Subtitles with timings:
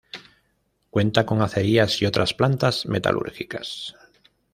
[0.89, 3.95] Cuenta con acerías y otras plantas metalúrgicas.